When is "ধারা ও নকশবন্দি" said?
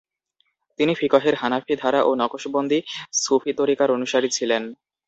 1.81-2.79